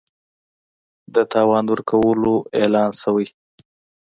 [1.13, 3.27] د تاوان ورکولو اعلان شوی